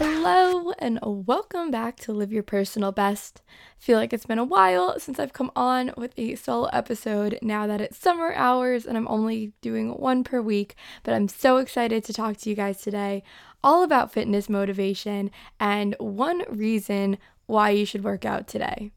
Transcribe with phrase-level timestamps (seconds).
[0.00, 3.42] Hello, and welcome back to Live Your Personal Best.
[3.48, 7.36] I feel like it's been a while since I've come on with a solo episode
[7.42, 11.56] now that it's summer hours and I'm only doing one per week, but I'm so
[11.56, 13.24] excited to talk to you guys today
[13.64, 18.92] all about fitness motivation and one reason why you should work out today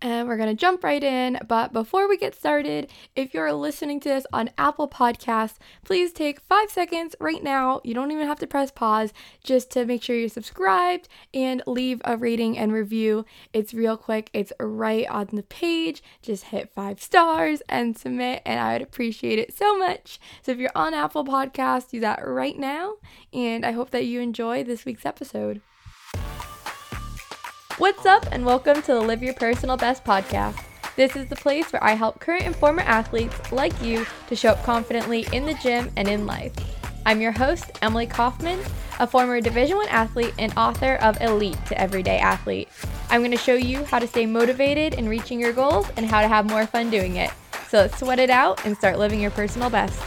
[0.00, 1.38] and we're going to jump right in.
[1.46, 6.40] But before we get started, if you're listening to this on Apple Podcasts, please take
[6.40, 7.80] five seconds right now.
[7.84, 12.00] You don't even have to press pause just to make sure you're subscribed and leave
[12.04, 13.24] a rating and review.
[13.52, 16.02] It's real quick, it's right on the page.
[16.22, 20.18] Just hit five stars and submit, and I would appreciate it so much.
[20.42, 22.94] So if you're on Apple Podcasts, do that right now.
[23.32, 25.60] And I hope that you enjoy this week's episode.
[27.78, 30.62] What's up, and welcome to the Live Your Personal Best podcast.
[30.94, 34.50] This is the place where I help current and former athletes like you to show
[34.50, 36.52] up confidently in the gym and in life.
[37.04, 38.60] I'm your host, Emily Kaufman,
[39.00, 42.68] a former Division 1 athlete and author of Elite to Everyday Athlete.
[43.10, 46.20] I'm going to show you how to stay motivated in reaching your goals and how
[46.20, 47.32] to have more fun doing it.
[47.70, 50.00] So let's sweat it out and start living your personal best.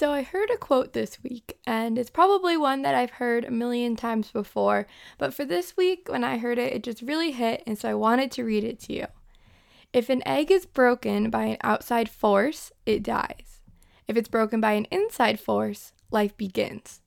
[0.00, 3.50] So, I heard a quote this week, and it's probably one that I've heard a
[3.50, 4.86] million times before,
[5.18, 7.92] but for this week, when I heard it, it just really hit, and so I
[7.92, 9.06] wanted to read it to you.
[9.92, 13.60] If an egg is broken by an outside force, it dies.
[14.08, 17.02] If it's broken by an inside force, life begins.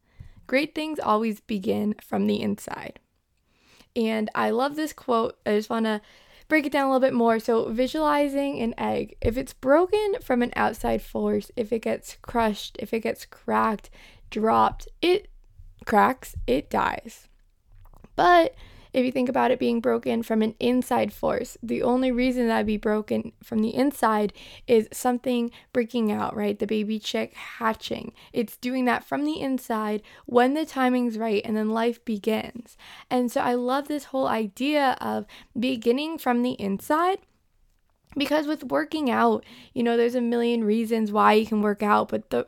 [0.45, 2.99] Great things always begin from the inside.
[3.95, 5.39] And I love this quote.
[5.47, 5.99] I just want to
[6.53, 7.39] break it down a little bit more.
[7.39, 12.77] So, visualizing an egg, if it's broken from an outside force, if it gets crushed,
[12.79, 13.89] if it gets cracked,
[14.29, 15.29] dropped, it
[15.83, 17.27] cracks, it dies.
[18.15, 18.53] But
[18.93, 22.67] if you think about it being broken from an inside force, the only reason that'd
[22.67, 24.33] be broken from the inside
[24.67, 26.57] is something breaking out, right?
[26.57, 28.13] The baby chick hatching.
[28.31, 32.77] It's doing that from the inside when the timing's right and then life begins.
[33.09, 35.25] And so I love this whole idea of
[35.59, 37.19] beginning from the inside
[38.15, 39.43] because with working out,
[39.73, 42.47] you know, there's a million reasons why you can work out, but the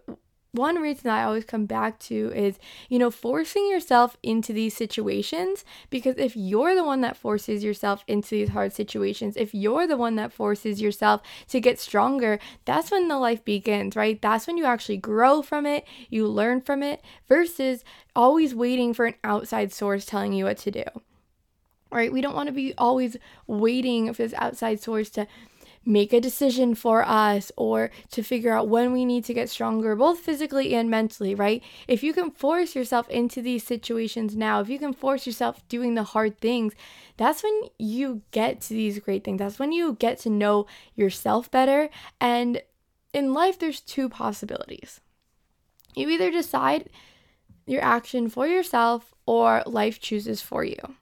[0.55, 2.57] one reason I always come back to is,
[2.89, 8.03] you know, forcing yourself into these situations because if you're the one that forces yourself
[8.07, 12.91] into these hard situations, if you're the one that forces yourself to get stronger, that's
[12.91, 14.21] when the life begins, right?
[14.21, 17.83] That's when you actually grow from it, you learn from it versus
[18.16, 20.83] always waiting for an outside source telling you what to do.
[21.91, 22.11] Right?
[22.11, 23.16] We don't want to be always
[23.47, 25.27] waiting for this outside source to
[25.85, 29.96] make a decision for us or to figure out when we need to get stronger,
[29.96, 31.63] both physically and mentally, right?
[31.88, 35.94] If you can force yourself into these situations now, if you can force yourself doing
[35.94, 36.73] the hard things,
[37.18, 39.40] that's when you get to these great things.
[39.40, 40.66] That's when you get to know
[40.96, 41.90] yourself better.
[42.19, 42.62] And
[43.13, 45.00] in life, there's two possibilities.
[45.96, 46.90] You either decide
[47.66, 50.96] your action for yourself or life chooses for you.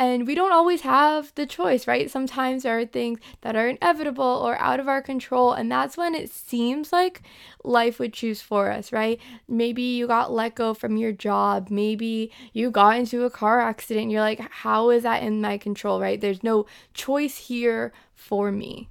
[0.00, 2.10] And we don't always have the choice, right?
[2.10, 5.52] Sometimes there are things that are inevitable or out of our control.
[5.52, 7.20] And that's when it seems like
[7.64, 9.20] life would choose for us, right?
[9.46, 11.68] Maybe you got let go from your job.
[11.68, 14.10] Maybe you got into a car accident.
[14.10, 16.18] you're like, how is that in my control, right?
[16.18, 18.88] There's no choice here for me.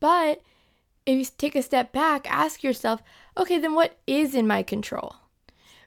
[0.00, 0.42] But
[1.06, 3.02] if you take a step back, ask yourself,
[3.38, 5.16] okay, then what is in my control?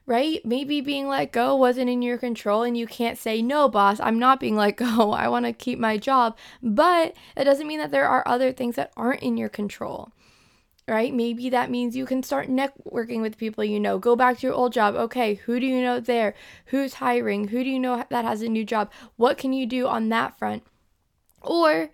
[0.06, 0.44] Right?
[0.44, 4.18] Maybe being let go wasn't in your control and you can't say, no, boss, I'm
[4.18, 5.12] not being let go.
[5.12, 6.36] I want to keep my job.
[6.62, 10.12] But it doesn't mean that there are other things that aren't in your control.
[10.88, 11.14] Right?
[11.14, 13.98] Maybe that means you can start networking with people you know.
[13.98, 14.96] Go back to your old job.
[14.96, 16.34] Okay, who do you know there?
[16.66, 17.48] Who's hiring?
[17.48, 18.90] Who do you know that has a new job?
[19.14, 20.64] What can you do on that front?
[21.40, 21.90] Or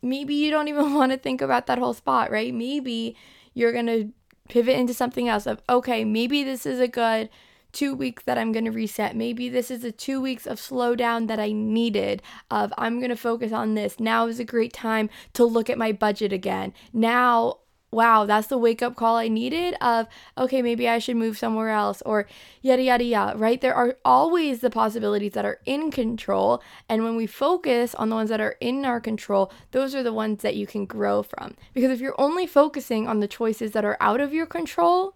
[0.00, 2.54] maybe you don't even want to think about that whole spot, right?
[2.54, 3.14] Maybe
[3.52, 4.12] you're going to
[4.48, 7.28] pivot into something else of okay maybe this is a good
[7.74, 9.16] two weeks that i'm going to reset.
[9.16, 13.16] Maybe this is a two weeks of slowdown that i needed of i'm going to
[13.16, 13.98] focus on this.
[13.98, 16.72] Now is a great time to look at my budget again.
[16.92, 17.58] Now
[17.94, 20.06] wow, that's the wake up call I needed of,
[20.36, 22.26] okay, maybe I should move somewhere else or
[22.60, 23.60] yada, yada, yada, right?
[23.60, 26.62] There are always the possibilities that are in control.
[26.88, 30.12] And when we focus on the ones that are in our control, those are the
[30.12, 31.56] ones that you can grow from.
[31.72, 35.14] Because if you're only focusing on the choices that are out of your control,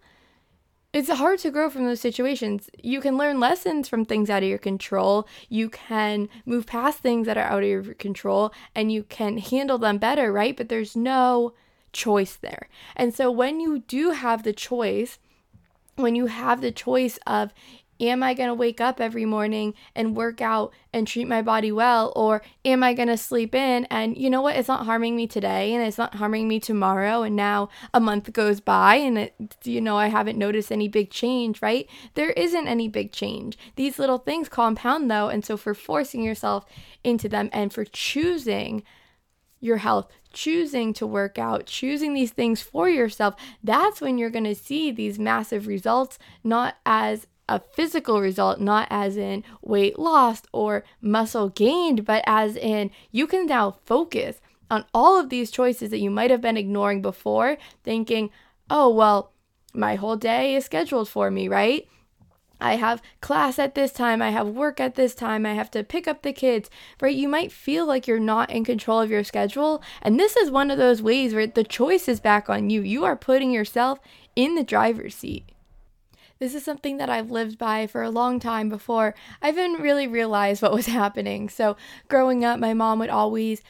[0.93, 2.71] it's hard to grow from those situations.
[2.83, 5.29] You can learn lessons from things out of your control.
[5.51, 9.77] You can move past things that are out of your control and you can handle
[9.77, 10.57] them better, right?
[10.57, 11.53] But there's no
[11.93, 12.69] choice there.
[12.97, 15.19] And so when you do have the choice,
[15.97, 17.53] when you have the choice of
[18.01, 21.73] am I going to wake up every morning and work out and treat my body
[21.73, 22.13] well?
[22.15, 24.57] Or am I going to sleep in and you know what?
[24.57, 27.23] It's not harming me today and it's not harming me tomorrow.
[27.23, 31.11] And now a month goes by and it, you know, I haven't noticed any big
[31.11, 31.89] change, right?
[32.15, 33.59] There isn't any big change.
[33.77, 35.29] These little things compound though.
[35.29, 36.65] And so for forcing yourself
[37.03, 38.83] into them and for choosing
[39.61, 44.45] your health, choosing to work out, choosing these things for yourself, that's when you're going
[44.45, 50.47] to see these massive results, not as a physical result, not as in weight lost
[50.53, 54.41] or muscle gained, but as in you can now focus
[54.71, 58.31] on all of these choices that you might have been ignoring before, thinking,
[58.69, 59.33] oh, well,
[59.73, 61.89] my whole day is scheduled for me, right?
[62.61, 65.85] I have class at this time, I have work at this time, I have to
[65.85, 66.69] pick up the kids,
[67.01, 67.15] right?
[67.15, 69.83] You might feel like you're not in control of your schedule.
[70.03, 72.83] And this is one of those ways where the choice is back on you.
[72.83, 74.01] You are putting yourself
[74.35, 75.45] in the driver's seat.
[76.39, 80.07] This is something that I've lived by for a long time before I even really
[80.07, 81.49] realized what was happening.
[81.49, 81.77] So,
[82.09, 83.63] growing up, my mom would always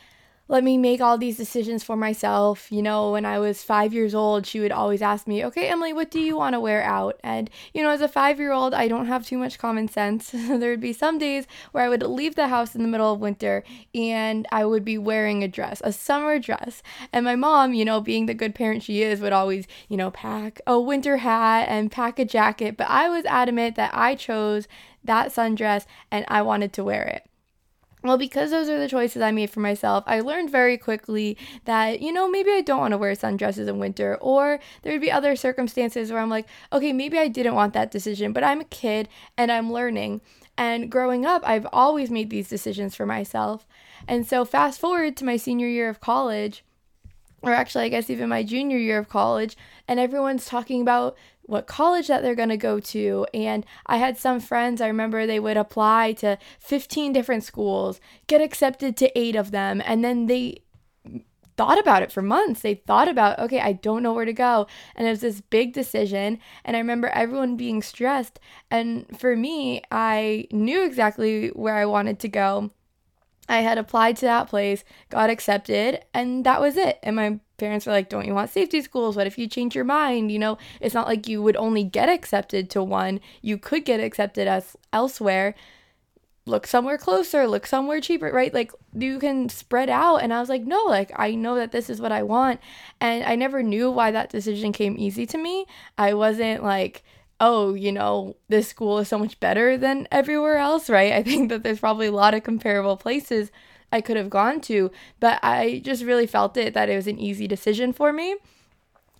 [0.49, 2.73] let me make all these decisions for myself.
[2.73, 5.93] You know, when I was five years old, she would always ask me, Okay, Emily,
[5.93, 7.21] what do you want to wear out?
[7.23, 10.31] And, you know, as a five year old, I don't have too much common sense.
[10.33, 13.21] there would be some days where I would leave the house in the middle of
[13.21, 13.63] winter
[13.95, 16.83] and I would be wearing a dress, a summer dress.
[17.13, 20.11] And my mom, you know, being the good parent she is, would always, you know,
[20.11, 22.77] pack a winter hat and pack a jacket.
[22.79, 24.67] But I was adamant that I chose
[25.05, 27.29] that sundress and I wanted to wear it.
[28.03, 32.01] Well, because those are the choices I made for myself, I learned very quickly that,
[32.01, 35.11] you know, maybe I don't want to wear sundresses in winter, or there would be
[35.11, 38.65] other circumstances where I'm like, okay, maybe I didn't want that decision, but I'm a
[38.65, 40.21] kid and I'm learning.
[40.57, 43.67] And growing up, I've always made these decisions for myself.
[44.07, 46.65] And so, fast forward to my senior year of college,
[47.43, 49.57] or actually, I guess even my junior year of college,
[49.87, 53.27] and everyone's talking about what college that they're going to go to.
[53.33, 58.43] And I had some friends, I remember they would apply to 15 different schools, get
[58.43, 60.63] accepted to eight of them, and then they
[61.59, 62.61] thought about it for months.
[62.61, 64.69] They thought about, okay, I don't know where to go.
[64.95, 66.39] And it was this big decision.
[66.65, 68.39] And I remember everyone being stressed.
[68.71, 72.71] And for me, I knew exactly where I wanted to go.
[73.49, 76.99] I had applied to that place, got accepted, and that was it.
[77.03, 79.17] And my parents were like, Don't you want safety schools?
[79.17, 80.31] What if you change your mind?
[80.31, 84.01] You know, it's not like you would only get accepted to one, you could get
[84.01, 85.55] accepted as elsewhere.
[86.45, 88.55] Look somewhere closer, look somewhere cheaper, right?
[88.55, 90.19] Like you can spread out.
[90.19, 92.59] And I was like, no, like I know that this is what I want.
[93.03, 95.67] And I never knew why that decision came easy to me.
[95.99, 97.05] I wasn't like,
[97.41, 101.13] oh, you know, this school is so much better than everywhere else, right?
[101.13, 103.51] I think that there's probably a lot of comparable places
[103.91, 107.19] I could have gone to, but I just really felt it that it was an
[107.19, 108.37] easy decision for me.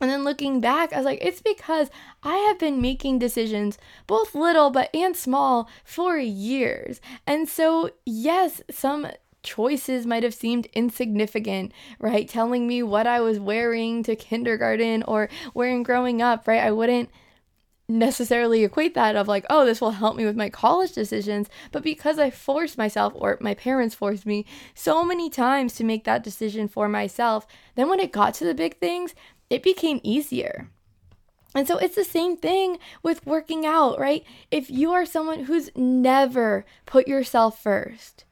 [0.01, 1.91] And then looking back, I was like, it's because
[2.23, 7.01] I have been making decisions, both little but and small, for years.
[7.27, 9.09] And so, yes, some
[9.43, 12.29] choices might have seemed insignificant, right?
[12.29, 16.63] Telling me what I was wearing to kindergarten or wearing growing up, right?
[16.63, 17.11] I wouldn't
[17.89, 21.83] necessarily equate that of like, oh, this will help me with my college decisions, but
[21.83, 24.45] because I forced myself or my parents forced me
[24.75, 27.47] so many times to make that decision for myself,
[27.77, 29.15] then when it got to the big things,
[29.49, 30.69] it became easier.
[31.55, 34.23] And so it's the same thing with working out, right?
[34.51, 38.25] If you are someone who's never put yourself first,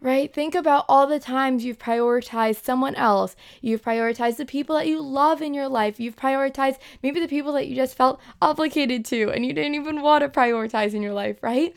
[0.00, 0.32] right?
[0.32, 3.36] Think about all the times you've prioritized someone else.
[3.60, 5.98] You've prioritized the people that you love in your life.
[5.98, 10.02] You've prioritized maybe the people that you just felt obligated to and you didn't even
[10.02, 11.76] want to prioritize in your life, right?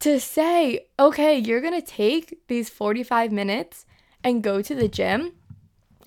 [0.00, 3.86] To say, okay, you're going to take these 45 minutes
[4.22, 5.32] and go to the gym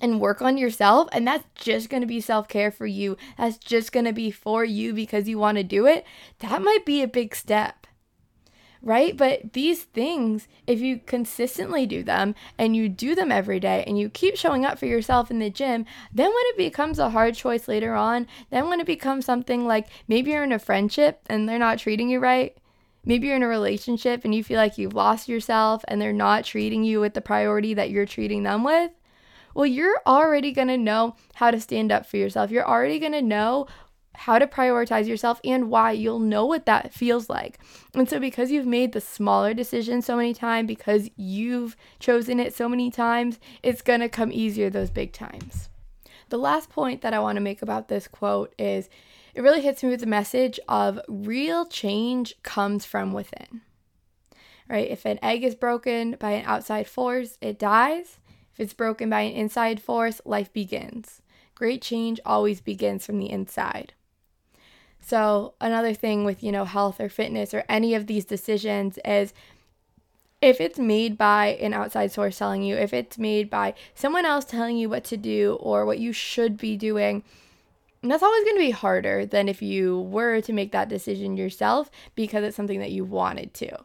[0.00, 3.90] and work on yourself and that's just going to be self-care for you that's just
[3.90, 6.04] going to be for you because you want to do it
[6.38, 7.87] that might be a big step
[8.88, 9.18] right?
[9.18, 13.98] But these things, if you consistently do them and you do them every day and
[13.98, 17.34] you keep showing up for yourself in the gym, then when it becomes a hard
[17.34, 21.46] choice later on, then when it becomes something like maybe you're in a friendship and
[21.46, 22.56] they're not treating you right,
[23.04, 26.46] maybe you're in a relationship and you feel like you've lost yourself and they're not
[26.46, 28.90] treating you with the priority that you're treating them with.
[29.54, 32.50] Well, you're already to know how to stand up for yourself.
[32.50, 33.66] You're already to know
[34.18, 37.56] how to prioritize yourself and why you'll know what that feels like.
[37.94, 42.52] And so, because you've made the smaller decision so many times, because you've chosen it
[42.52, 45.68] so many times, it's going to come easier those big times.
[46.30, 48.88] The last point that I want to make about this quote is
[49.34, 53.60] it really hits me with the message of real change comes from within.
[54.68, 54.90] Right?
[54.90, 58.18] If an egg is broken by an outside force, it dies.
[58.52, 61.22] If it's broken by an inside force, life begins.
[61.54, 63.94] Great change always begins from the inside.
[65.00, 69.32] So, another thing with, you know, health or fitness or any of these decisions is
[70.40, 74.44] if it's made by an outside source telling you, if it's made by someone else
[74.44, 77.24] telling you what to do or what you should be doing,
[78.02, 81.90] that's always going to be harder than if you were to make that decision yourself
[82.14, 83.76] because it's something that you wanted to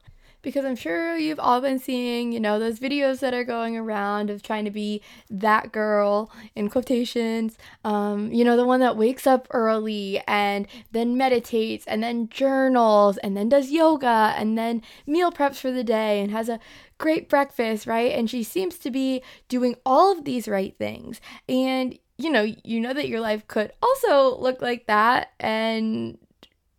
[0.43, 4.29] because I'm sure you've all been seeing, you know, those videos that are going around
[4.29, 9.25] of trying to be that girl in quotations, um, you know, the one that wakes
[9.25, 15.31] up early and then meditates and then journals and then does yoga and then meal
[15.31, 16.59] preps for the day and has a
[16.99, 18.11] great breakfast, right?
[18.11, 21.19] And she seems to be doing all of these right things.
[21.47, 26.17] And you know, you know that your life could also look like that and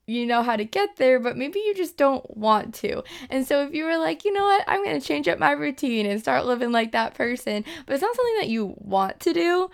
[0.07, 3.03] you know how to get there, but maybe you just don't want to.
[3.31, 5.53] And so if you were like, you know what, I'm going to change up my
[5.53, 9.33] routine and start living like that person, but it's not something that you want to
[9.33, 9.71] do,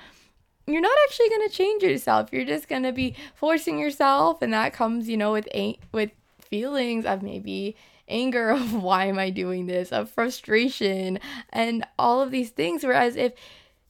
[0.67, 2.33] you're not actually going to change yourself.
[2.33, 5.49] You're just going to be forcing yourself and that comes, you know, with
[5.93, 6.11] with
[6.41, 7.77] feelings of maybe
[8.09, 11.19] anger of why am I doing this, of frustration
[11.53, 13.33] and all of these things whereas if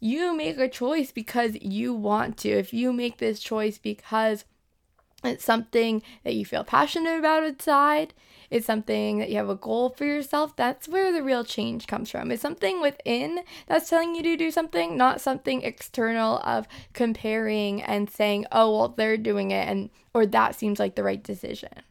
[0.01, 4.47] you make a choice because you want to, if you make this choice because
[5.23, 8.15] it's something that you feel passionate about inside.
[8.51, 10.57] It's something that you have a goal for yourself.
[10.57, 12.31] That's where the real change comes from.
[12.31, 18.11] It's something within that's telling you to do something, not something external of comparing and
[18.11, 21.83] saying, "Oh, well, they're doing it," and or that seems like the right decision.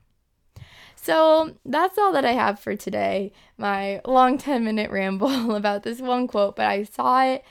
[0.95, 3.31] So that's all that I have for today.
[3.57, 7.43] My long 10 minute ramble about this one quote, but I saw it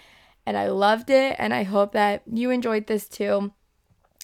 [0.47, 3.53] and I loved it, and I hope that you enjoyed this too.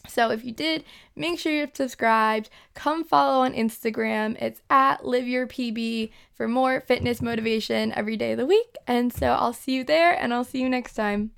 [0.07, 0.85] So if you did,
[1.17, 2.51] make sure you're subscribed.
[2.75, 4.41] Come follow on Instagram.
[4.41, 8.77] It's at liveyourpb for more fitness motivation every day of the week.
[8.87, 11.31] And so I'll see you there and I'll see you next time.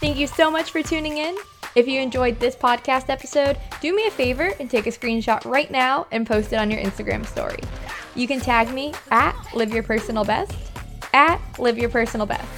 [0.00, 1.36] Thank you so much for tuning in.
[1.74, 5.70] If you enjoyed this podcast episode, do me a favor and take a screenshot right
[5.70, 7.60] now and post it on your Instagram story.
[8.16, 10.52] You can tag me at live your personal best,
[11.12, 12.48] at live your personal best.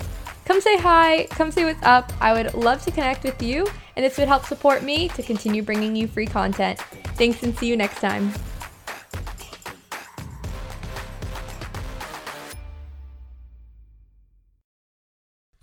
[0.47, 2.12] Come say hi, come say what's up.
[2.21, 3.66] I would love to connect with you,
[3.97, 6.79] and this would help support me to continue bringing you free content.
[7.17, 8.33] Thanks, and see you next time.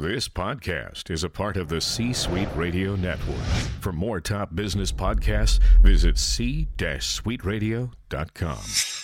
[0.02, 3.36] This podcast is a part of the C Suite Radio Network.
[3.82, 8.99] For more top business podcasts, visit c-suiteradio.com.